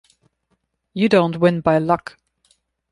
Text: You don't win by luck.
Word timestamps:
You 0.95 1.09
don't 1.09 1.37
win 1.39 1.61
by 1.61 1.77
luck. 1.77 2.17